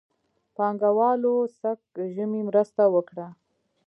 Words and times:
پانګهوالو 0.55 1.33
سږ 1.59 1.79
ژمی 2.13 2.41
مرسته 2.49 2.83
وکړه. 2.93 3.27